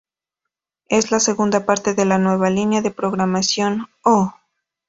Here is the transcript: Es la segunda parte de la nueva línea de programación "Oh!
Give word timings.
Es 0.89 1.11
la 1.11 1.19
segunda 1.19 1.63
parte 1.67 1.93
de 1.93 2.05
la 2.05 2.17
nueva 2.17 2.49
línea 2.49 2.81
de 2.81 2.89
programación 2.89 3.85
"Oh! 4.03 4.33